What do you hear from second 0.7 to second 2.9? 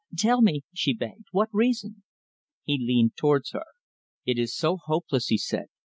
she begged, "what reason?" He